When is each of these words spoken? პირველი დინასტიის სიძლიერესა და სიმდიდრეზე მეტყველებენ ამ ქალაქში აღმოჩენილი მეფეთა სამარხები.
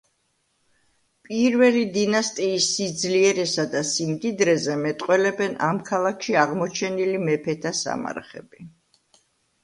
პირველი 1.27 1.81
დინასტიის 1.97 2.69
სიძლიერესა 2.77 3.65
და 3.73 3.83
სიმდიდრეზე 3.89 4.77
მეტყველებენ 4.85 5.53
ამ 5.67 5.81
ქალაქში 5.89 6.39
აღმოჩენილი 6.45 7.21
მეფეთა 7.27 7.73
სამარხები. 7.81 8.67